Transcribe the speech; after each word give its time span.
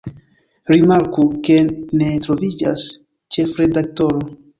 Rimarku, 0.75 1.25
ke 1.47 1.57
ne 1.99 2.07
troviĝas 2.23 2.87
“ĉefredaktoro”. 3.37 4.19